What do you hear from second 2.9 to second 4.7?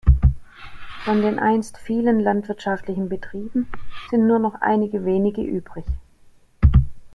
Betrieben sind nur noch